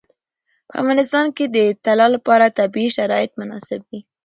په 0.67 0.73
افغانستان 0.81 1.25
کې 1.35 1.45
د 1.55 1.57
طلا 1.85 2.07
لپاره 2.15 2.55
طبیعي 2.59 2.89
شرایط 2.97 3.31
مناسب 3.39 3.79
دي. 3.89 3.99